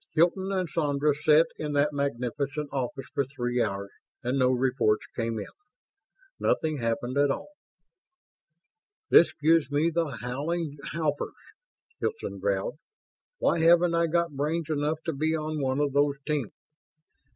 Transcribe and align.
Hilton 0.15 0.51
and 0.51 0.67
Sandra 0.67 1.13
sat 1.13 1.45
in 1.59 1.73
that 1.73 1.93
magnificent 1.93 2.69
office 2.73 3.05
for 3.13 3.23
three 3.23 3.61
hours, 3.61 3.91
and 4.23 4.39
no 4.39 4.47
reports 4.49 5.05
came 5.15 5.37
in. 5.37 5.45
Nothing 6.39 6.77
happened 6.79 7.19
at 7.19 7.29
all. 7.29 7.49
"This 9.11 9.31
gives 9.33 9.69
me 9.69 9.91
the 9.91 10.07
howling 10.21 10.79
howpers!" 10.93 11.35
Hilton 11.99 12.39
growled. 12.39 12.79
"Why 13.37 13.59
haven't 13.59 13.93
I 13.93 14.07
got 14.07 14.31
brains 14.31 14.71
enough 14.71 14.97
to 15.05 15.13
be 15.13 15.35
on 15.35 15.61
one 15.61 15.79
of 15.79 15.93
those 15.93 16.17
teams?" 16.25 16.49